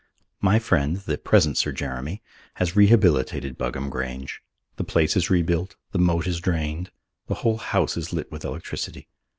[0.39, 2.23] My friend, the present Sir Jeremy,
[2.55, 4.41] has rehabilitated Buggam Grange.
[4.77, 5.75] The place is rebuilt.
[5.91, 6.89] The moat is drained.
[7.27, 9.09] The whole house is lit with electricity.